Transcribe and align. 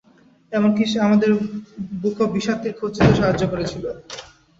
এমনকি 0.51 0.83
সে 0.91 0.97
আমাদের 1.07 1.29
বুক 2.01 2.17
অব 2.23 2.29
ভিশান্তির 2.35 2.77
খোঁজ 2.79 2.91
দিতেও 2.95 3.17
সাহায্য 3.19 3.43
করেছিল। 3.51 3.83